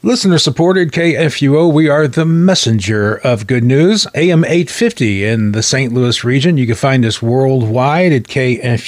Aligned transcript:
Listener 0.00 0.38
supported 0.38 0.92
KFUO. 0.92 1.72
We 1.72 1.88
are 1.88 2.06
the 2.06 2.24
messenger 2.24 3.16
of 3.16 3.48
good 3.48 3.64
news. 3.64 4.06
AM 4.14 4.44
850 4.44 5.24
in 5.24 5.50
the 5.50 5.62
St. 5.62 5.92
Louis 5.92 6.22
region. 6.22 6.56
You 6.56 6.66
can 6.66 6.76
find 6.76 7.04
us 7.04 7.20
worldwide 7.20 8.12
at 8.12 8.22
kfuo.org. 8.22 8.84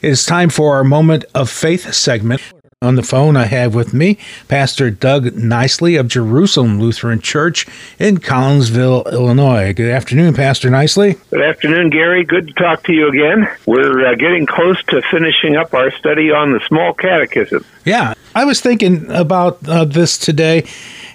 It's 0.00 0.24
time 0.24 0.48
for 0.48 0.76
our 0.76 0.84
moment 0.84 1.24
of 1.34 1.50
faith 1.50 1.92
segment. 1.92 2.53
On 2.84 2.96
the 2.96 3.02
phone, 3.02 3.34
I 3.34 3.46
have 3.46 3.74
with 3.74 3.94
me 3.94 4.18
Pastor 4.46 4.90
Doug 4.90 5.34
Nicely 5.34 5.96
of 5.96 6.06
Jerusalem 6.06 6.78
Lutheran 6.78 7.18
Church 7.18 7.66
in 7.98 8.18
Collinsville, 8.18 9.10
Illinois. 9.10 9.72
Good 9.72 9.90
afternoon, 9.90 10.34
Pastor 10.34 10.68
Nicely. 10.68 11.16
Good 11.30 11.40
afternoon, 11.40 11.88
Gary. 11.88 12.24
Good 12.24 12.48
to 12.48 12.52
talk 12.52 12.82
to 12.84 12.92
you 12.92 13.08
again. 13.08 13.48
We're 13.64 14.06
uh, 14.06 14.14
getting 14.16 14.44
close 14.44 14.82
to 14.88 15.00
finishing 15.10 15.56
up 15.56 15.72
our 15.72 15.92
study 15.92 16.30
on 16.30 16.52
the 16.52 16.60
small 16.68 16.92
catechism. 16.92 17.64
Yeah, 17.86 18.12
I 18.34 18.44
was 18.44 18.60
thinking 18.60 19.10
about 19.10 19.66
uh, 19.66 19.86
this 19.86 20.18
today, 20.18 20.66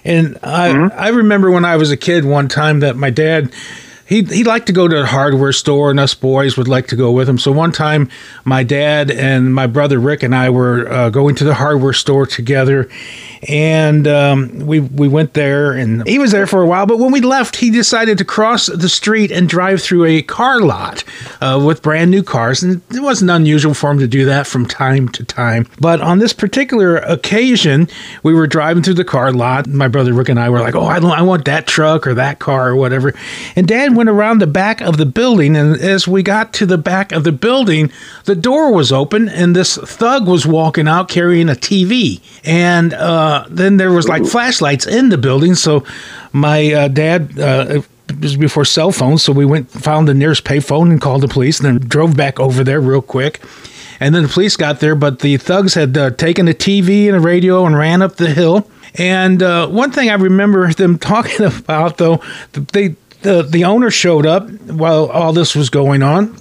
and 0.02 0.38
I, 0.42 0.70
mm-hmm. 0.70 0.98
I 0.98 1.10
remember 1.10 1.52
when 1.52 1.64
I 1.64 1.76
was 1.76 1.92
a 1.92 1.96
kid 1.96 2.24
one 2.24 2.48
time 2.48 2.80
that 2.80 2.96
my 2.96 3.10
dad 3.10 3.52
he 4.10 4.22
he 4.24 4.42
liked 4.42 4.66
to 4.66 4.72
go 4.72 4.88
to 4.88 4.96
the 4.96 5.06
hardware 5.06 5.52
store, 5.52 5.88
and 5.88 6.00
us 6.00 6.14
boys 6.14 6.56
would 6.56 6.66
like 6.66 6.88
to 6.88 6.96
go 6.96 7.12
with 7.12 7.28
him. 7.28 7.38
So 7.38 7.52
one 7.52 7.70
time, 7.70 8.10
my 8.44 8.64
dad 8.64 9.08
and 9.08 9.54
my 9.54 9.68
brother 9.68 10.00
Rick 10.00 10.24
and 10.24 10.34
I 10.34 10.50
were 10.50 10.92
uh, 10.92 11.10
going 11.10 11.36
to 11.36 11.44
the 11.44 11.54
hardware 11.54 11.92
store 11.92 12.26
together, 12.26 12.90
and 13.48 14.08
um, 14.08 14.66
we 14.66 14.80
we 14.80 15.06
went 15.06 15.34
there, 15.34 15.72
and 15.72 16.06
he 16.08 16.18
was 16.18 16.32
there 16.32 16.48
for 16.48 16.60
a 16.60 16.66
while. 16.66 16.86
But 16.86 16.98
when 16.98 17.12
we 17.12 17.20
left, 17.20 17.54
he 17.54 17.70
decided 17.70 18.18
to 18.18 18.24
cross 18.24 18.66
the 18.66 18.88
street 18.88 19.30
and 19.30 19.48
drive 19.48 19.80
through 19.80 20.06
a 20.06 20.22
car 20.22 20.60
lot 20.60 21.04
uh, 21.40 21.62
with 21.64 21.80
brand 21.80 22.10
new 22.10 22.24
cars, 22.24 22.64
and 22.64 22.82
it 22.92 23.00
wasn't 23.00 23.30
unusual 23.30 23.74
for 23.74 23.92
him 23.92 24.00
to 24.00 24.08
do 24.08 24.24
that 24.24 24.48
from 24.48 24.66
time 24.66 25.08
to 25.10 25.24
time. 25.24 25.68
But 25.78 26.00
on 26.00 26.18
this 26.18 26.32
particular 26.32 26.96
occasion, 26.96 27.88
we 28.24 28.34
were 28.34 28.48
driving 28.48 28.82
through 28.82 28.94
the 28.94 29.04
car 29.04 29.32
lot. 29.32 29.68
My 29.68 29.86
brother 29.86 30.12
Rick 30.12 30.30
and 30.30 30.40
I 30.40 30.50
were 30.50 30.58
like, 30.58 30.74
"Oh, 30.74 30.86
I, 30.86 30.98
I 30.98 31.22
want 31.22 31.44
that 31.44 31.68
truck 31.68 32.08
or 32.08 32.14
that 32.14 32.40
car 32.40 32.70
or 32.70 32.74
whatever," 32.74 33.14
and 33.54 33.68
Dad 33.68 33.99
went 34.00 34.08
around 34.08 34.40
the 34.40 34.46
back 34.46 34.80
of 34.80 34.96
the 34.96 35.04
building, 35.04 35.54
and 35.54 35.78
as 35.78 36.08
we 36.08 36.22
got 36.22 36.54
to 36.54 36.64
the 36.64 36.78
back 36.78 37.12
of 37.12 37.22
the 37.22 37.32
building, 37.32 37.92
the 38.24 38.34
door 38.34 38.72
was 38.72 38.90
open, 38.90 39.28
and 39.28 39.54
this 39.54 39.76
thug 39.76 40.26
was 40.26 40.46
walking 40.46 40.88
out 40.88 41.10
carrying 41.10 41.50
a 41.50 41.52
TV. 41.52 42.22
And 42.42 42.94
uh, 42.94 43.44
then 43.50 43.76
there 43.76 43.92
was 43.92 44.08
like 44.08 44.24
flashlights 44.24 44.86
in 44.86 45.10
the 45.10 45.18
building. 45.18 45.54
So 45.54 45.84
my 46.32 46.72
uh, 46.72 46.88
dad. 46.88 47.38
Uh, 47.38 47.82
it 48.08 48.20
was 48.20 48.36
before 48.36 48.64
cell 48.64 48.90
phones, 48.90 49.22
so 49.22 49.32
we 49.32 49.44
went 49.44 49.70
found 49.70 50.08
the 50.08 50.14
nearest 50.14 50.44
payphone 50.44 50.90
and 50.90 50.98
called 50.98 51.20
the 51.20 51.28
police, 51.28 51.60
and 51.60 51.66
then 51.66 51.88
drove 51.88 52.16
back 52.16 52.40
over 52.40 52.64
there 52.64 52.80
real 52.80 53.02
quick. 53.02 53.40
And 54.00 54.14
then 54.14 54.22
the 54.22 54.28
police 54.30 54.56
got 54.56 54.80
there, 54.80 54.94
but 54.94 55.18
the 55.18 55.36
thugs 55.36 55.74
had 55.74 55.96
uh, 55.96 56.10
taken 56.12 56.48
a 56.48 56.52
TV 56.52 57.06
and 57.06 57.16
a 57.16 57.20
radio 57.20 57.66
and 57.66 57.76
ran 57.76 58.00
up 58.00 58.16
the 58.16 58.30
hill. 58.30 58.66
And 58.96 59.42
uh, 59.42 59.68
one 59.68 59.92
thing 59.92 60.10
I 60.10 60.14
remember 60.14 60.72
them 60.72 60.98
talking 61.12 61.46
about, 61.46 61.98
though, 61.98 62.22
they 62.72 62.96
the 63.22 63.42
the 63.42 63.64
owner 63.64 63.90
showed 63.90 64.26
up 64.26 64.50
while 64.62 65.06
all 65.06 65.32
this 65.32 65.54
was 65.54 65.70
going 65.70 66.02
on. 66.02 66.36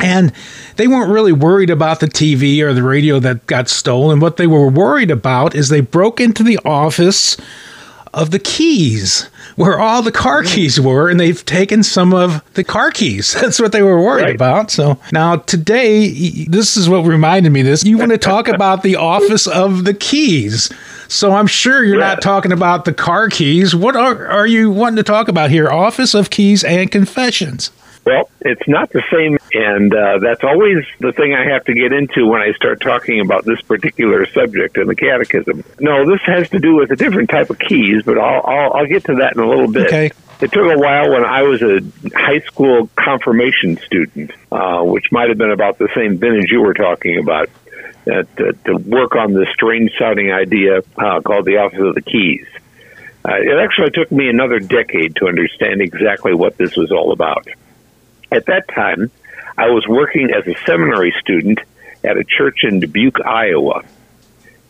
And 0.00 0.32
they 0.76 0.88
weren't 0.88 1.10
really 1.10 1.32
worried 1.32 1.70
about 1.70 2.00
the 2.00 2.06
TV 2.06 2.60
or 2.60 2.74
the 2.74 2.82
radio 2.82 3.20
that 3.20 3.46
got 3.46 3.68
stolen. 3.68 4.20
What 4.20 4.36
they 4.36 4.46
were 4.46 4.68
worried 4.68 5.10
about 5.10 5.54
is 5.54 5.68
they 5.68 5.80
broke 5.80 6.20
into 6.20 6.42
the 6.42 6.58
office 6.64 7.36
of 8.12 8.30
the 8.30 8.38
keys 8.38 9.30
where 9.56 9.78
all 9.78 10.02
the 10.02 10.12
car 10.12 10.42
keys 10.42 10.80
were 10.80 11.08
and 11.08 11.18
they've 11.18 11.44
taken 11.44 11.82
some 11.82 12.12
of 12.12 12.42
the 12.54 12.64
car 12.64 12.90
keys. 12.90 13.32
That's 13.40 13.60
what 13.60 13.72
they 13.72 13.82
were 13.82 14.00
worried 14.00 14.22
right. 14.22 14.34
about. 14.34 14.70
So 14.70 14.98
now 15.12 15.36
today 15.36 16.08
this 16.46 16.76
is 16.76 16.88
what 16.88 17.04
reminded 17.04 17.50
me 17.50 17.62
this. 17.62 17.84
You 17.84 17.98
want 17.98 18.12
to 18.12 18.18
talk 18.18 18.48
about 18.54 18.82
the 18.82 18.96
office 18.96 19.46
of 19.46 19.84
the 19.84 19.94
keys. 19.94 20.72
So 21.08 21.32
i'm 21.32 21.46
sure 21.46 21.84
you're 21.84 22.00
yeah. 22.00 22.14
not 22.14 22.22
talking 22.22 22.52
about 22.52 22.84
the 22.84 22.92
car 22.92 23.28
keys. 23.28 23.74
What 23.74 23.96
are, 23.96 24.26
are 24.26 24.46
you 24.46 24.70
wanting 24.70 24.96
to 24.96 25.02
talk 25.02 25.28
about 25.28 25.50
here? 25.50 25.70
Office 25.70 26.14
of 26.14 26.30
keys 26.30 26.64
and 26.64 26.90
confessions 26.90 27.70
well, 28.04 28.28
it's 28.40 28.66
not 28.68 28.90
the 28.90 29.02
same, 29.10 29.38
and 29.54 29.94
uh, 29.94 30.18
that's 30.18 30.44
always 30.44 30.84
the 31.00 31.12
thing 31.12 31.34
I 31.34 31.52
have 31.52 31.64
to 31.64 31.74
get 31.74 31.92
into 31.92 32.26
when 32.26 32.42
I 32.42 32.52
start 32.52 32.80
talking 32.80 33.20
about 33.20 33.44
this 33.44 33.60
particular 33.62 34.26
subject 34.26 34.76
in 34.76 34.86
the 34.86 34.94
Catechism. 34.94 35.64
No, 35.80 36.04
this 36.04 36.20
has 36.22 36.50
to 36.50 36.58
do 36.58 36.76
with 36.76 36.90
a 36.90 36.96
different 36.96 37.30
type 37.30 37.50
of 37.50 37.58
keys, 37.58 38.02
but 38.04 38.18
I'll 38.18 38.42
I'll, 38.44 38.72
I'll 38.74 38.86
get 38.86 39.04
to 39.04 39.16
that 39.16 39.34
in 39.36 39.42
a 39.42 39.48
little 39.48 39.70
bit. 39.70 39.86
Okay. 39.86 40.10
It 40.40 40.52
took 40.52 40.66
a 40.66 40.78
while 40.78 41.10
when 41.10 41.24
I 41.24 41.42
was 41.42 41.62
a 41.62 41.80
high 42.14 42.40
school 42.40 42.90
confirmation 42.96 43.78
student, 43.78 44.32
uh, 44.50 44.82
which 44.82 45.10
might 45.12 45.28
have 45.28 45.38
been 45.38 45.52
about 45.52 45.78
the 45.78 45.88
same 45.94 46.18
vintage 46.18 46.50
you 46.50 46.60
were 46.60 46.74
talking 46.74 47.18
about, 47.18 47.48
uh, 48.06 48.24
to, 48.36 48.52
to 48.64 48.76
work 48.76 49.14
on 49.14 49.32
this 49.32 49.48
strange 49.54 49.92
sounding 49.98 50.32
idea 50.32 50.80
uh, 50.98 51.20
called 51.20 51.46
the 51.46 51.58
Office 51.58 51.80
of 51.80 51.94
the 51.94 52.02
Keys. 52.02 52.46
Uh, 53.26 53.36
it 53.36 53.58
actually 53.58 53.90
took 53.90 54.12
me 54.12 54.28
another 54.28 54.58
decade 54.58 55.16
to 55.16 55.28
understand 55.28 55.80
exactly 55.80 56.34
what 56.34 56.58
this 56.58 56.76
was 56.76 56.92
all 56.92 57.12
about. 57.12 57.46
At 58.34 58.46
that 58.46 58.66
time, 58.66 59.12
I 59.56 59.70
was 59.70 59.86
working 59.86 60.30
as 60.32 60.44
a 60.48 60.58
seminary 60.66 61.14
student 61.20 61.60
at 62.02 62.16
a 62.16 62.24
church 62.24 62.64
in 62.64 62.80
Dubuque, 62.80 63.24
Iowa. 63.24 63.84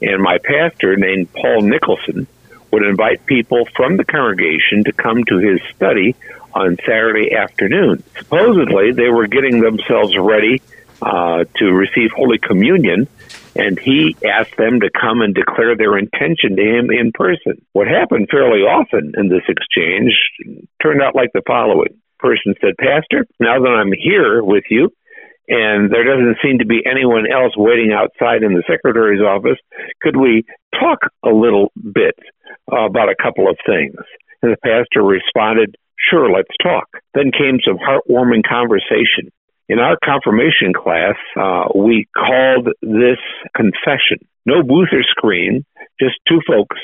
And 0.03 0.23
my 0.23 0.37
pastor, 0.37 0.97
named 0.97 1.33
Paul 1.33 1.63
Nicholson, 1.63 2.27
would 2.71 2.83
invite 2.83 3.25
people 3.25 3.67
from 3.75 3.97
the 3.97 4.05
congregation 4.05 4.85
to 4.85 4.93
come 4.93 5.25
to 5.25 5.39
his 5.39 5.61
study 5.75 6.15
on 6.53 6.77
Saturday 6.85 7.35
afternoon. 7.35 8.05
Supposedly, 8.19 8.93
they 8.93 9.09
were 9.09 9.29
getting 9.29 9.63
themselves 9.63 10.15
ready 10.19 10.61
uh, 11.01 11.45
to 11.57 11.65
receive 11.73 12.11
Holy 12.15 12.37
Communion, 12.37 13.09
and 13.57 13.79
he 13.79 14.15
asked 14.27 14.59
them 14.59 14.81
to 14.81 14.91
come 14.91 15.23
and 15.23 15.35
declare 15.35 15.75
their 15.75 15.97
intention 15.97 16.57
to 16.57 16.63
him 16.63 16.91
in 16.91 17.13
person. 17.13 17.65
What 17.73 17.89
happened 17.89 18.29
fairly 18.31 18.61
often 18.61 19.15
in 19.17 19.31
this 19.31 19.45
exchange 19.49 20.13
turned 20.83 21.01
out 21.01 21.15
like 21.15 21.33
the 21.33 21.43
following 21.47 21.99
person 22.25 22.57
said, 22.61 22.73
Pastor, 22.81 23.29
now 23.39 23.61
that 23.61 23.77
I'm 23.77 23.93
here 23.93 24.43
with 24.43 24.65
you, 24.71 24.89
and 25.47 25.93
there 25.93 26.09
doesn't 26.09 26.41
seem 26.43 26.59
to 26.59 26.67
be 26.67 26.81
anyone 26.89 27.29
else 27.29 27.53
waiting 27.57 27.93
outside 27.93 28.43
in 28.43 28.57
the 28.57 28.65
secretary's 28.65 29.21
office, 29.21 29.61
could 30.01 30.17
we 30.17 30.45
talk 30.73 31.13
a 31.23 31.29
little 31.29 31.69
bit 31.77 32.17
about 32.67 33.13
a 33.13 33.21
couple 33.21 33.49
of 33.49 33.59
things? 33.67 34.01
And 34.41 34.53
the 34.53 34.61
pastor 34.65 35.05
responded, 35.05 35.77
Sure, 36.11 36.31
let's 36.31 36.53
talk. 36.63 36.89
Then 37.15 37.31
came 37.33 37.61
some 37.65 37.79
heartwarming 37.79 38.43
conversation. 38.49 39.33
In 39.69 39.79
our 39.79 39.97
confirmation 40.05 40.73
class, 40.77 41.17
uh, 41.37 41.73
we 41.75 42.07
called 42.13 42.69
this 42.83 43.21
confession. 43.57 44.21
No 44.45 44.63
booth 44.63 44.93
or 44.93 45.03
screen, 45.09 45.65
just 46.01 46.17
two 46.29 46.41
folks 46.47 46.77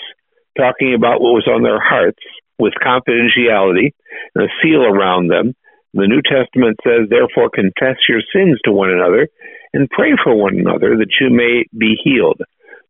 talking 0.56 0.94
about 0.94 1.20
what 1.20 1.36
was 1.36 1.48
on 1.48 1.62
their 1.62 1.80
hearts 1.80 2.22
with 2.58 2.72
confidentiality 2.80 3.92
a 4.36 4.46
seal 4.62 4.82
around 4.84 5.28
them. 5.28 5.54
The 5.92 6.06
New 6.06 6.22
Testament 6.22 6.78
says, 6.84 7.08
therefore, 7.08 7.50
confess 7.50 7.98
your 8.08 8.22
sins 8.32 8.60
to 8.64 8.72
one 8.72 8.90
another 8.90 9.28
and 9.72 9.90
pray 9.90 10.12
for 10.22 10.34
one 10.34 10.58
another 10.58 10.96
that 10.98 11.14
you 11.20 11.30
may 11.30 11.64
be 11.76 11.98
healed. 12.02 12.40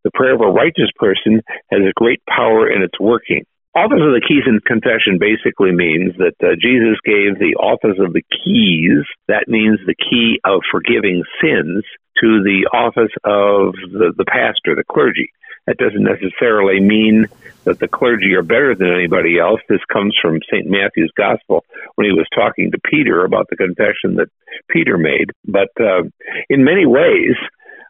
The 0.04 0.10
prayer 0.12 0.34
of 0.34 0.40
a 0.40 0.52
righteous 0.52 0.90
person 0.96 1.42
has 1.70 1.80
a 1.80 1.96
great 1.96 2.20
power 2.28 2.70
in 2.70 2.82
its 2.82 2.98
working. 3.00 3.44
Office 3.74 4.02
of 4.02 4.12
the 4.12 4.24
keys 4.26 4.42
in 4.46 4.58
confession 4.66 5.18
basically 5.20 5.70
means 5.70 6.16
that 6.18 6.34
uh, 6.42 6.58
Jesus 6.58 6.98
gave 7.06 7.38
the 7.38 7.54
office 7.54 8.02
of 8.02 8.12
the 8.12 8.24
keys, 8.42 9.06
that 9.28 9.46
means 9.46 9.78
the 9.86 9.94
key 9.94 10.40
of 10.44 10.60
forgiving 10.72 11.22
sins, 11.40 11.84
to 12.18 12.42
the 12.42 12.66
office 12.74 13.14
of 13.22 13.72
the, 13.92 14.12
the 14.16 14.26
pastor, 14.26 14.74
the 14.74 14.84
clergy. 14.90 15.30
That 15.66 15.78
doesn't 15.78 16.02
necessarily 16.02 16.80
mean 16.80 17.26
that 17.64 17.78
the 17.78 17.88
clergy 17.88 18.34
are 18.34 18.42
better 18.42 18.74
than 18.74 18.92
anybody 18.92 19.38
else. 19.38 19.60
This 19.68 19.84
comes 19.92 20.16
from 20.20 20.40
St. 20.50 20.66
Matthew's 20.66 21.12
Gospel 21.16 21.64
when 21.94 22.06
he 22.06 22.12
was 22.12 22.26
talking 22.34 22.70
to 22.72 22.78
Peter 22.90 23.24
about 23.24 23.46
the 23.50 23.56
confession 23.56 24.16
that 24.16 24.28
Peter 24.68 24.96
made. 24.96 25.30
But 25.46 25.68
uh, 25.78 26.02
in 26.48 26.64
many 26.64 26.86
ways, 26.86 27.36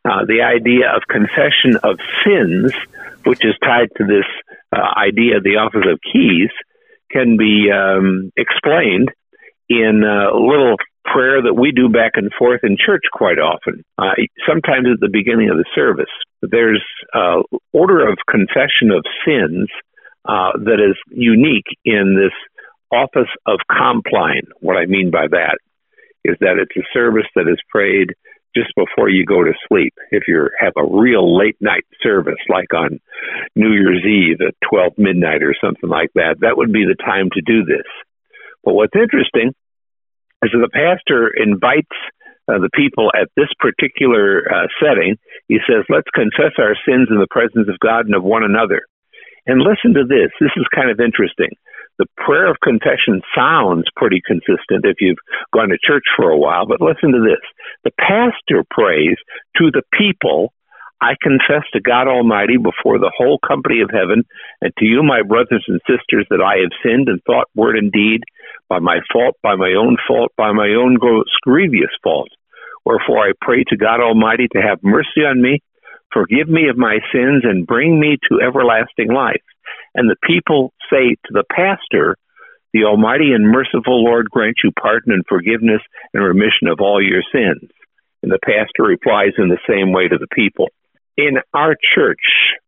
uh, 0.04 0.24
the 0.26 0.42
idea 0.42 0.90
of 0.94 1.02
confession 1.08 1.76
of 1.82 1.98
sins, 2.24 2.72
which 3.24 3.44
is 3.44 3.54
tied 3.62 3.88
to 3.96 4.04
this 4.04 4.26
uh, 4.72 4.80
idea 4.96 5.36
of 5.36 5.44
the 5.44 5.56
office 5.56 5.86
of 5.86 6.00
keys, 6.12 6.50
can 7.10 7.36
be 7.36 7.70
um, 7.70 8.32
explained 8.36 9.10
in 9.68 10.02
a 10.04 10.34
little 10.34 10.76
prayer 11.04 11.42
that 11.42 11.54
we 11.54 11.72
do 11.72 11.88
back 11.88 12.12
and 12.14 12.30
forth 12.38 12.60
in 12.62 12.76
church 12.76 13.02
quite 13.12 13.38
often, 13.38 13.84
uh, 13.98 14.14
sometimes 14.46 14.86
at 14.92 15.00
the 15.00 15.10
beginning 15.10 15.50
of 15.50 15.56
the 15.56 15.68
service. 15.74 16.12
There's 16.42 16.84
uh, 17.14 17.42
order 17.72 18.08
of 18.08 18.18
confession 18.28 18.90
of 18.90 19.04
sins 19.24 19.68
uh, 20.24 20.52
that 20.64 20.80
is 20.80 20.96
unique 21.10 21.68
in 21.84 22.16
this 22.16 22.34
office 22.92 23.30
of 23.46 23.60
compline. 23.70 24.46
What 24.60 24.76
I 24.76 24.86
mean 24.86 25.10
by 25.10 25.26
that 25.30 25.58
is 26.24 26.36
that 26.40 26.58
it's 26.58 26.76
a 26.76 26.86
service 26.92 27.26
that 27.34 27.48
is 27.48 27.58
prayed 27.70 28.12
just 28.54 28.74
before 28.74 29.08
you 29.08 29.24
go 29.24 29.44
to 29.44 29.52
sleep. 29.68 29.94
If 30.10 30.24
you 30.26 30.48
have 30.58 30.72
a 30.76 30.84
real 30.84 31.38
late 31.38 31.56
night 31.60 31.84
service, 32.02 32.40
like 32.48 32.74
on 32.74 32.98
New 33.54 33.70
Year's 33.72 34.04
Eve 34.04 34.40
at 34.46 34.54
12 34.68 34.94
midnight 34.98 35.42
or 35.42 35.54
something 35.62 35.88
like 35.88 36.10
that, 36.14 36.36
that 36.40 36.56
would 36.56 36.72
be 36.72 36.84
the 36.84 37.00
time 37.02 37.30
to 37.32 37.40
do 37.40 37.64
this. 37.64 37.86
But 38.64 38.74
what's 38.74 38.96
interesting 38.96 39.54
is 40.42 40.50
that 40.52 40.64
the 40.64 40.72
pastor 40.72 41.28
invites 41.28 41.92
uh, 42.48 42.58
the 42.58 42.70
people 42.74 43.12
at 43.14 43.28
this 43.36 43.50
particular 43.58 44.42
uh, 44.48 44.66
setting. 44.82 45.16
He 45.48 45.58
says, 45.68 45.84
Let's 45.88 46.10
confess 46.14 46.56
our 46.58 46.74
sins 46.86 47.08
in 47.10 47.20
the 47.20 47.30
presence 47.30 47.68
of 47.68 47.78
God 47.78 48.06
and 48.06 48.14
of 48.14 48.24
one 48.24 48.42
another. 48.42 48.82
And 49.46 49.62
listen 49.62 49.94
to 49.94 50.04
this. 50.04 50.30
This 50.40 50.52
is 50.56 50.66
kind 50.74 50.90
of 50.90 51.00
interesting. 51.00 51.50
The 51.98 52.08
prayer 52.16 52.50
of 52.50 52.56
confession 52.64 53.20
sounds 53.36 53.84
pretty 53.94 54.22
consistent 54.24 54.88
if 54.88 54.96
you've 55.00 55.20
gone 55.52 55.68
to 55.68 55.76
church 55.76 56.04
for 56.16 56.30
a 56.30 56.38
while, 56.38 56.66
but 56.66 56.80
listen 56.80 57.12
to 57.12 57.20
this. 57.20 57.44
The 57.84 57.92
pastor 58.00 58.64
prays 58.70 59.16
to 59.58 59.70
the 59.70 59.82
people 59.92 60.52
I 61.00 61.16
confess 61.22 61.64
to 61.72 61.80
God 61.80 62.08
Almighty 62.08 62.58
before 62.58 62.98
the 62.98 63.12
whole 63.16 63.38
company 63.38 63.80
of 63.80 63.88
heaven 63.90 64.24
and 64.60 64.72
to 64.76 64.84
you, 64.84 65.02
my 65.02 65.22
brothers 65.22 65.64
and 65.66 65.80
sisters, 65.88 66.26
that 66.28 66.44
I 66.44 66.60
have 66.60 66.76
sinned 66.84 67.08
in 67.08 67.20
thought, 67.24 67.48
word, 67.54 67.76
and 67.76 67.90
deed 67.90 68.20
by 68.68 68.80
my 68.80 69.00
fault, 69.10 69.36
by 69.42 69.56
my 69.56 69.72
own 69.72 69.96
fault, 70.06 70.32
by 70.36 70.52
my 70.52 70.68
own 70.76 70.98
grievous 71.42 71.94
fault. 72.04 72.28
Wherefore 72.84 73.18
I 73.18 73.32
pray 73.40 73.64
to 73.68 73.76
God 73.76 74.00
Almighty 74.00 74.48
to 74.52 74.60
have 74.60 74.82
mercy 74.82 75.24
on 75.24 75.40
me, 75.40 75.60
forgive 76.12 76.48
me 76.48 76.68
of 76.68 76.76
my 76.76 76.98
sins, 77.12 77.44
and 77.44 77.66
bring 77.66 77.98
me 77.98 78.18
to 78.28 78.44
everlasting 78.44 79.08
life. 79.08 79.42
And 79.94 80.08
the 80.08 80.20
people 80.22 80.72
say 80.92 81.16
to 81.16 81.32
the 81.32 81.44
pastor, 81.50 82.16
The 82.74 82.84
Almighty 82.84 83.32
and 83.32 83.50
merciful 83.50 84.04
Lord 84.04 84.28
grant 84.28 84.56
you 84.62 84.70
pardon 84.78 85.14
and 85.14 85.24
forgiveness 85.26 85.80
and 86.12 86.22
remission 86.22 86.68
of 86.68 86.80
all 86.80 87.02
your 87.02 87.22
sins. 87.32 87.70
And 88.22 88.30
the 88.30 88.38
pastor 88.44 88.84
replies 88.84 89.32
in 89.38 89.48
the 89.48 89.64
same 89.66 89.92
way 89.92 90.06
to 90.06 90.18
the 90.18 90.28
people. 90.34 90.68
In 91.20 91.36
our 91.52 91.76
church, 91.94 92.24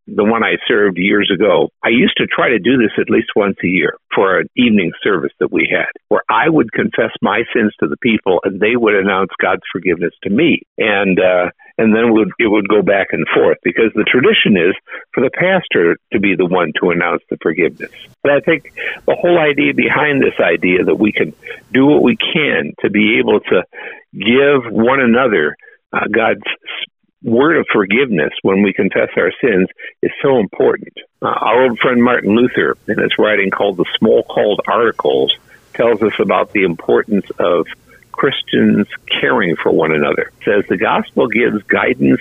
the 0.07 0.25
one 0.25 0.45
I 0.45 0.57
served 0.69 0.99
years 0.99 1.33
ago, 1.35 1.71
I 1.83 1.89
used 1.89 2.19
to 2.19 2.27
try 2.27 2.51
to 2.51 2.59
do 2.59 2.77
this 2.77 2.93
at 3.01 3.09
least 3.09 3.31
once 3.35 3.57
a 3.65 3.67
year 3.67 3.97
for 4.15 4.41
an 4.41 4.49
evening 4.55 4.93
service 5.03 5.33
that 5.41 5.51
we 5.51 5.73
had, 5.73 5.89
where 6.09 6.21
I 6.29 6.51
would 6.51 6.71
confess 6.71 7.13
my 7.23 7.45
sins 7.55 7.73
to 7.81 7.89
the 7.89 7.97
people 7.97 8.41
and 8.45 8.61
they 8.61 8.77
would 8.77 8.95
announce 8.95 9.31
God's 9.41 9.63
forgiveness 9.73 10.13
to 10.25 10.29
me. 10.29 10.61
And, 10.77 11.19
uh, 11.19 11.49
and 11.79 11.97
then 11.97 12.13
would, 12.13 12.29
it 12.39 12.49
would 12.51 12.69
go 12.69 12.83
back 12.83 13.09
and 13.13 13.27
forth 13.35 13.57
because 13.63 13.91
the 13.95 14.05
tradition 14.05 14.59
is 14.61 14.77
for 15.15 15.23
the 15.23 15.31
pastor 15.33 15.97
to 16.13 16.21
be 16.21 16.37
the 16.37 16.45
one 16.45 16.73
to 16.83 16.91
announce 16.91 17.23
the 17.31 17.39
forgiveness. 17.41 17.91
But 18.23 18.33
I 18.33 18.41
think 18.41 18.75
the 19.07 19.17
whole 19.19 19.39
idea 19.39 19.73
behind 19.73 20.21
this 20.21 20.37
idea 20.39 20.85
that 20.85 20.97
we 20.97 21.13
can 21.13 21.33
do 21.73 21.87
what 21.87 22.03
we 22.03 22.19
can 22.19 22.75
to 22.81 22.91
be 22.91 23.19
able 23.19 23.41
to 23.41 23.65
give 24.13 24.71
one 24.71 25.01
another 25.01 25.57
uh, 25.95 26.05
God's 26.13 26.45
word 27.23 27.57
of 27.57 27.67
forgiveness 27.73 28.33
when 28.43 28.63
we 28.63 28.73
confess 28.73 29.09
our 29.17 29.33
sins 29.41 29.69
is 30.03 30.11
so 30.23 30.39
important. 30.39 30.95
Uh, 31.21 31.27
our 31.27 31.65
old 31.65 31.79
friend 31.79 32.03
Martin 32.03 32.35
Luther, 32.35 32.77
in 32.89 32.99
his 32.99 33.13
writing 33.19 33.51
called 33.51 33.77
The 33.77 33.87
Smalcald 34.01 34.59
Articles, 34.67 35.37
tells 35.75 36.03
us 36.03 36.15
about 36.19 36.53
the 36.53 36.65
importance 36.65 37.27
of 37.39 37.67
Christians 38.11 38.87
caring 39.21 39.57
for 39.57 39.73
one 39.73 39.93
another. 39.93 40.31
says 40.45 40.65
the 40.69 40.77
gospel 40.77 41.29
gives 41.29 41.63
guidance 41.65 42.21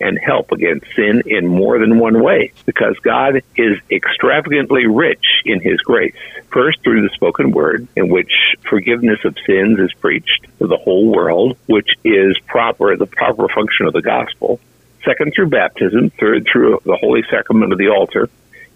and 0.00 0.18
help 0.18 0.52
against 0.52 0.86
sin 0.94 1.22
in 1.26 1.46
more 1.46 1.78
than 1.78 1.98
one 1.98 2.22
way 2.22 2.52
because 2.64 2.96
God 3.02 3.42
is 3.56 3.78
extravagantly 3.90 4.86
rich 4.86 5.24
in 5.44 5.60
his 5.60 5.80
grace. 5.80 6.14
First, 6.52 6.82
through 6.82 7.02
the 7.02 7.14
spoken 7.14 7.50
word, 7.50 7.88
in 7.96 8.08
which 8.08 8.32
forgiveness 8.68 9.24
of 9.24 9.36
sins 9.46 9.78
is 9.78 9.92
preached 9.94 10.46
to 10.58 10.66
the 10.66 10.76
whole 10.76 11.12
world, 11.12 11.56
which 11.66 11.90
is 12.04 12.38
proper, 12.46 12.96
the 12.96 13.06
proper 13.06 13.48
function 13.48 13.86
of 13.86 13.92
the 13.92 14.02
gospel. 14.02 14.60
Second, 15.04 15.32
through 15.34 15.48
baptism. 15.48 16.10
Third, 16.10 16.46
through 16.50 16.80
the 16.84 16.96
holy 16.96 17.22
sacrament 17.30 17.72
of 17.72 17.78
the 17.78 17.88
altar. 17.88 18.28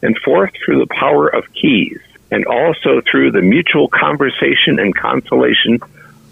And 0.02 0.16
fourth, 0.24 0.52
through 0.64 0.78
the 0.80 0.94
power 0.94 1.28
of 1.28 1.44
keys. 1.52 1.98
And 2.30 2.46
also 2.46 3.00
through 3.10 3.32
the 3.32 3.42
mutual 3.42 3.88
conversation 3.88 4.78
and 4.78 4.94
consolation 4.94 5.80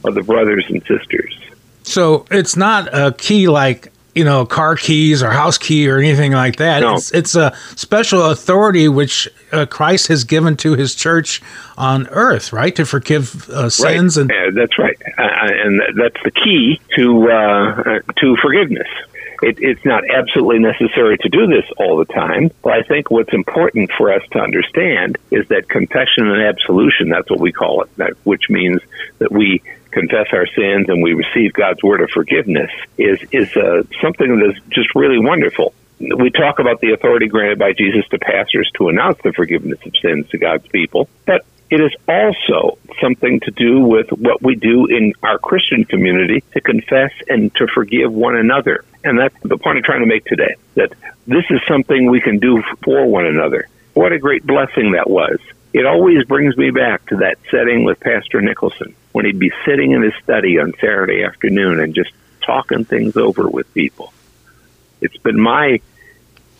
of 0.04 0.14
the 0.14 0.22
brothers 0.22 0.64
and 0.68 0.80
sisters. 0.84 1.36
So 1.82 2.26
it's 2.30 2.56
not 2.56 2.88
a 2.92 3.12
key 3.12 3.48
like 3.48 3.92
you 4.18 4.24
know, 4.24 4.44
car 4.44 4.74
keys 4.74 5.22
or 5.22 5.30
house 5.30 5.56
key 5.58 5.88
or 5.88 5.98
anything 5.98 6.32
like 6.32 6.56
that. 6.56 6.80
No. 6.80 6.96
It's, 6.96 7.12
it's 7.14 7.36
a 7.36 7.56
special 7.76 8.24
authority 8.24 8.88
which 8.88 9.28
uh, 9.52 9.64
Christ 9.66 10.08
has 10.08 10.24
given 10.24 10.56
to 10.56 10.74
his 10.74 10.96
church 10.96 11.40
on 11.76 12.08
earth, 12.08 12.52
right? 12.52 12.74
To 12.74 12.84
forgive 12.84 13.48
uh, 13.48 13.70
sins. 13.70 14.18
Right. 14.18 14.28
And 14.28 14.56
that's 14.56 14.76
right. 14.76 15.00
Uh, 15.16 15.22
and 15.22 15.80
that's 15.96 16.20
the 16.24 16.32
key 16.32 16.80
to, 16.96 17.30
uh, 17.30 18.00
to 18.16 18.36
forgiveness. 18.42 18.88
It, 19.42 19.58
it's 19.60 19.84
not 19.84 20.04
absolutely 20.10 20.58
necessary 20.58 21.18
to 21.18 21.28
do 21.28 21.46
this 21.46 21.64
all 21.76 21.96
the 21.96 22.04
time, 22.04 22.50
but 22.62 22.72
I 22.72 22.82
think 22.82 23.10
what's 23.10 23.32
important 23.32 23.90
for 23.96 24.12
us 24.12 24.22
to 24.32 24.40
understand 24.40 25.18
is 25.30 25.46
that 25.48 25.68
confession 25.68 26.28
and 26.28 26.42
absolution, 26.42 27.08
that's 27.08 27.30
what 27.30 27.40
we 27.40 27.52
call 27.52 27.82
it, 27.82 27.96
that, 27.96 28.14
which 28.24 28.50
means 28.50 28.80
that 29.18 29.30
we 29.30 29.62
confess 29.90 30.26
our 30.32 30.46
sins 30.46 30.88
and 30.88 31.02
we 31.02 31.14
receive 31.14 31.52
God's 31.52 31.82
word 31.82 32.00
of 32.00 32.10
forgiveness 32.10 32.70
is 32.98 33.20
is 33.32 33.56
uh, 33.56 33.82
something 34.02 34.38
that's 34.38 34.58
just 34.68 34.94
really 34.94 35.18
wonderful. 35.18 35.72
We 35.98 36.30
talk 36.30 36.58
about 36.60 36.80
the 36.80 36.92
authority 36.92 37.26
granted 37.26 37.58
by 37.58 37.72
Jesus 37.72 38.06
to 38.10 38.18
pastors 38.18 38.70
to 38.74 38.88
announce 38.88 39.18
the 39.24 39.32
forgiveness 39.32 39.78
of 39.84 39.92
sins 40.00 40.28
to 40.28 40.38
God's 40.38 40.68
people, 40.68 41.08
but 41.26 41.44
it 41.70 41.80
is 41.80 41.92
also 42.08 42.78
something 43.00 43.40
to 43.40 43.50
do 43.50 43.80
with 43.80 44.10
what 44.10 44.42
we 44.42 44.56
do 44.56 44.86
in 44.86 45.12
our 45.22 45.38
Christian 45.38 45.84
community 45.84 46.42
to 46.52 46.60
confess 46.60 47.12
and 47.28 47.54
to 47.56 47.66
forgive 47.66 48.12
one 48.12 48.36
another. 48.36 48.84
And 49.04 49.18
that's 49.18 49.34
the 49.42 49.58
point 49.58 49.76
I'm 49.76 49.82
trying 49.82 50.00
to 50.00 50.06
make 50.06 50.24
today, 50.24 50.56
that 50.74 50.92
this 51.26 51.44
is 51.50 51.60
something 51.68 52.10
we 52.10 52.20
can 52.20 52.38
do 52.38 52.62
for 52.82 53.06
one 53.06 53.26
another. 53.26 53.68
What 53.94 54.12
a 54.12 54.18
great 54.18 54.46
blessing 54.46 54.92
that 54.92 55.10
was. 55.10 55.38
It 55.72 55.84
always 55.84 56.24
brings 56.24 56.56
me 56.56 56.70
back 56.70 57.04
to 57.06 57.16
that 57.16 57.38
setting 57.50 57.84
with 57.84 58.00
Pastor 58.00 58.40
Nicholson 58.40 58.94
when 59.12 59.26
he'd 59.26 59.38
be 59.38 59.52
sitting 59.66 59.92
in 59.92 60.02
his 60.02 60.14
study 60.22 60.58
on 60.58 60.72
Saturday 60.80 61.22
afternoon 61.22 61.80
and 61.80 61.94
just 61.94 62.10
talking 62.40 62.84
things 62.84 63.16
over 63.16 63.48
with 63.48 63.72
people. 63.74 64.12
It's 65.02 65.16
been 65.18 65.40
my 65.40 65.80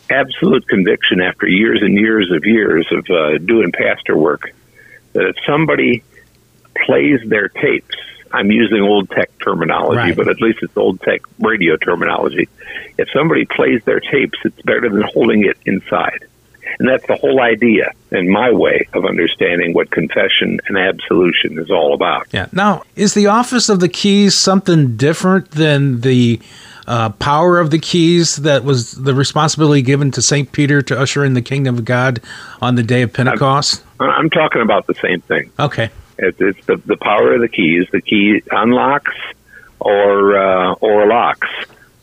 absolute 0.09 0.67
conviction 0.67 1.21
after 1.21 1.47
years 1.47 1.81
and 1.81 1.95
years 1.95 2.31
of 2.31 2.45
years 2.45 2.87
of 2.91 3.05
uh, 3.09 3.37
doing 3.39 3.71
pastor 3.71 4.15
work 4.15 4.53
that 5.19 5.27
if 5.27 5.35
somebody 5.45 6.01
plays 6.85 7.19
their 7.27 7.49
tapes, 7.49 7.95
I'm 8.31 8.51
using 8.51 8.81
old 8.81 9.09
tech 9.09 9.31
terminology, 9.43 9.97
right. 9.97 10.15
but 10.15 10.29
at 10.29 10.39
least 10.39 10.59
it's 10.61 10.77
old 10.77 11.01
tech 11.01 11.21
radio 11.39 11.75
terminology. 11.75 12.47
If 12.97 13.09
somebody 13.11 13.45
plays 13.45 13.83
their 13.83 13.99
tapes, 13.99 14.37
it's 14.45 14.61
better 14.61 14.87
than 14.89 15.01
holding 15.01 15.45
it 15.45 15.57
inside. 15.65 16.25
And 16.77 16.87
that's 16.87 17.05
the 17.07 17.15
whole 17.15 17.41
idea 17.41 17.91
in 18.11 18.29
my 18.31 18.51
way 18.51 18.87
of 18.93 19.03
understanding 19.03 19.73
what 19.73 19.91
confession 19.91 20.59
and 20.67 20.77
absolution 20.77 21.59
is 21.59 21.69
all 21.69 21.93
about. 21.93 22.27
Yeah. 22.31 22.47
Now, 22.53 22.83
is 22.95 23.13
the 23.13 23.27
office 23.27 23.67
of 23.67 23.81
the 23.81 23.89
keys 23.89 24.35
something 24.35 24.95
different 24.95 25.51
than 25.51 26.01
the 26.01 26.39
uh, 26.89 27.09
power 27.11 27.59
of 27.59 27.69
the 27.69 27.77
keys 27.77 28.37
that 28.37 28.63
was 28.63 28.93
the 28.93 29.13
responsibility 29.13 29.83
given 29.83 30.09
to 30.11 30.21
St. 30.21 30.51
Peter 30.51 30.81
to 30.81 30.99
usher 30.99 31.23
in 31.23 31.35
the 31.35 31.41
kingdom 31.41 31.77
of 31.77 31.85
God 31.85 32.19
on 32.61 32.75
the 32.75 32.83
day 32.83 33.03
of 33.03 33.13
Pentecost? 33.13 33.83
I'm, 33.99 34.09
I'm 34.09 34.29
talking 34.31 34.63
about 34.63 34.87
the 34.87 34.95
same 34.95 35.21
thing. 35.21 35.51
Okay. 35.59 35.91
It's, 36.17 36.41
it's 36.41 36.65
the, 36.65 36.77
the 36.77 36.97
power 36.97 37.35
of 37.35 37.41
the 37.41 37.47
keys. 37.47 37.87
The 37.91 38.01
key 38.01 38.41
unlocks 38.51 39.15
or, 39.79 40.35
uh, 40.35 40.73
or 40.73 41.05
locks 41.05 41.47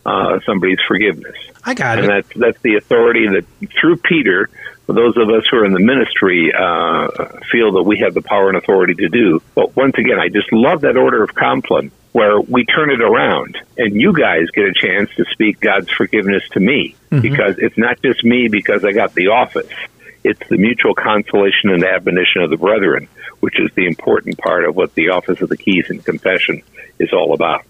uh, 0.07 0.39
somebody's 0.47 0.79
forgiveness. 0.87 1.37
I 1.65 1.75
got 1.75 1.99
and 1.99 2.07
it. 2.07 2.11
And 2.11 2.25
that's, 2.25 2.37
that's 2.37 2.63
the 2.63 2.77
authority 2.77 3.27
that 3.29 3.45
through 3.81 3.97
Peter, 3.97 4.49
those 4.87 5.17
of 5.17 5.29
us 5.29 5.45
who 5.51 5.59
are 5.59 5.65
in 5.65 5.73
the 5.73 5.81
ministry, 5.81 6.53
uh, 6.57 7.09
feel 7.51 7.73
that 7.73 7.83
we 7.83 7.99
have 7.99 8.15
the 8.15 8.23
power 8.23 8.49
and 8.49 8.57
authority 8.57 8.95
to 8.95 9.09
do. 9.09 9.43
But 9.55 9.75
once 9.75 9.99
again, 9.99 10.21
I 10.21 10.29
just 10.29 10.53
love 10.53 10.83
that 10.83 10.97
order 10.97 11.25
of 11.25 11.35
Compline 11.35 11.91
where 12.13 12.41
we 12.41 12.65
turn 12.65 12.91
it 12.91 13.03
around 13.03 13.59
and 13.77 14.01
you 14.01 14.13
guys 14.13 14.49
get 14.55 14.65
a 14.65 14.73
chance 14.73 15.11
to 15.17 15.25
speak 15.33 15.61
God's 15.61 15.91
forgiveness 15.91 16.43
to 16.53 16.61
me 16.61 16.95
mm-hmm. 17.11 17.21
because 17.21 17.59
it's 17.59 17.77
not 17.77 18.01
just 18.01 18.25
me 18.25 18.49
because 18.49 18.85
I 18.85 18.93
got 18.93 19.13
the 19.13 19.29
office. 19.29 19.71
It's 20.25 20.41
the 20.49 20.57
mutual 20.57 20.95
consolation 20.95 21.71
and 21.71 21.85
admonition 21.85 22.43
of 22.43 22.51
the 22.51 22.57
brethren, 22.57 23.09
which 23.41 23.61
is 23.61 23.71
the 23.75 23.87
important 23.87 24.39
part 24.39 24.65
of 24.65 24.75
what 24.75 24.95
the 24.95 25.11
office 25.11 25.43
of 25.43 25.49
the 25.49 25.59
keys 25.59 25.91
and 25.91 26.03
confession 26.03 26.63
is 26.99 27.13
all 27.13 27.35
about. 27.35 27.67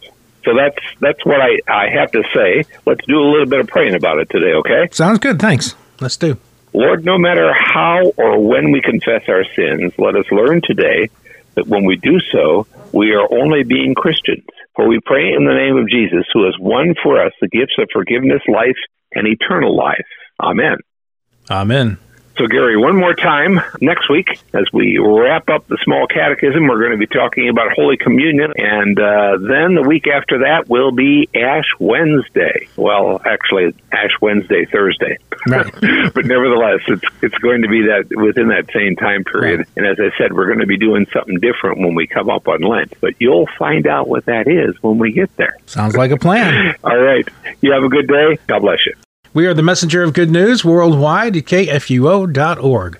So 0.46 0.52
that's 0.54 0.78
that's 1.00 1.26
what 1.26 1.40
I, 1.40 1.58
I 1.68 1.90
have 1.90 2.12
to 2.12 2.22
say. 2.32 2.64
Let's 2.86 3.04
do 3.06 3.18
a 3.18 3.28
little 3.28 3.46
bit 3.46 3.60
of 3.60 3.66
praying 3.66 3.94
about 3.94 4.18
it 4.20 4.30
today, 4.30 4.52
okay? 4.54 4.88
Sounds 4.92 5.18
good. 5.18 5.40
Thanks. 5.40 5.74
Let's 6.00 6.16
do. 6.16 6.38
Lord, 6.72 7.04
no 7.04 7.18
matter 7.18 7.52
how 7.52 8.12
or 8.16 8.38
when 8.38 8.70
we 8.70 8.80
confess 8.80 9.22
our 9.28 9.44
sins, 9.56 9.92
let 9.98 10.14
us 10.14 10.26
learn 10.30 10.60
today 10.62 11.10
that 11.54 11.66
when 11.66 11.84
we 11.84 11.96
do 11.96 12.20
so, 12.32 12.66
we 12.92 13.12
are 13.12 13.26
only 13.32 13.64
being 13.64 13.94
Christians. 13.94 14.46
For 14.76 14.86
we 14.86 15.00
pray 15.04 15.32
in 15.32 15.46
the 15.46 15.54
name 15.54 15.76
of 15.76 15.88
Jesus, 15.88 16.26
who 16.32 16.44
has 16.44 16.54
won 16.60 16.94
for 17.02 17.20
us 17.20 17.32
the 17.40 17.48
gifts 17.48 17.74
of 17.78 17.88
forgiveness, 17.92 18.42
life, 18.46 18.76
and 19.12 19.26
eternal 19.26 19.74
life. 19.74 20.06
Amen. 20.40 20.76
Amen. 21.50 21.98
So, 22.38 22.46
Gary, 22.46 22.76
one 22.76 22.96
more 22.96 23.14
time 23.14 23.58
next 23.80 24.10
week 24.10 24.38
as 24.52 24.64
we 24.70 24.98
wrap 24.98 25.48
up 25.48 25.66
the 25.68 25.78
small 25.82 26.06
catechism, 26.06 26.66
we're 26.68 26.80
going 26.80 26.92
to 26.92 26.98
be 26.98 27.06
talking 27.06 27.48
about 27.48 27.72
Holy 27.72 27.96
Communion. 27.96 28.52
And 28.56 28.98
uh, 29.00 29.38
then 29.40 29.74
the 29.74 29.84
week 29.86 30.06
after 30.06 30.40
that 30.40 30.68
will 30.68 30.92
be 30.92 31.30
Ash 31.34 31.64
Wednesday. 31.78 32.68
Well, 32.76 33.22
actually, 33.24 33.74
Ash 33.90 34.10
Wednesday, 34.20 34.66
Thursday. 34.66 35.16
Right. 35.48 35.72
but 36.14 36.26
nevertheless, 36.26 36.80
it's, 36.88 37.04
it's 37.22 37.38
going 37.38 37.62
to 37.62 37.68
be 37.68 37.82
that 37.82 38.08
within 38.14 38.48
that 38.48 38.70
same 38.70 38.96
time 38.96 39.24
period. 39.24 39.60
Right. 39.60 39.68
And 39.76 39.86
as 39.86 39.96
I 39.98 40.14
said, 40.18 40.34
we're 40.34 40.46
going 40.46 40.60
to 40.60 40.66
be 40.66 40.76
doing 40.76 41.06
something 41.14 41.40
different 41.40 41.78
when 41.78 41.94
we 41.94 42.06
come 42.06 42.28
up 42.28 42.48
on 42.48 42.60
Lent. 42.60 43.00
But 43.00 43.14
you'll 43.18 43.48
find 43.58 43.86
out 43.86 44.08
what 44.08 44.26
that 44.26 44.46
is 44.46 44.76
when 44.82 44.98
we 44.98 45.12
get 45.12 45.34
there. 45.36 45.56
Sounds 45.64 45.96
like 45.96 46.10
a 46.10 46.18
plan. 46.18 46.74
All 46.84 46.98
right. 46.98 47.26
You 47.62 47.72
have 47.72 47.82
a 47.82 47.88
good 47.88 48.08
day. 48.08 48.38
God 48.46 48.60
bless 48.60 48.84
you. 48.84 48.92
We 49.36 49.44
are 49.46 49.52
the 49.52 49.62
messenger 49.62 50.02
of 50.02 50.14
good 50.14 50.30
news 50.30 50.64
worldwide 50.64 51.36
at 51.36 51.44
kfuo.org. 51.44 52.98